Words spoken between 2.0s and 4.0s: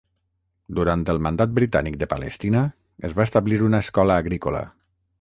de Palestina, es va establir una